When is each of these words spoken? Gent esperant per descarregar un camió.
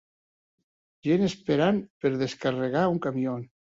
Gent 1.09 1.27
esperant 1.29 1.81
per 2.01 2.15
descarregar 2.27 2.87
un 2.99 3.03
camió. 3.09 3.43